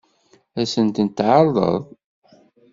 Ad 0.59 0.67
sen-tent-tɛeṛḍeḍ? 0.73 1.81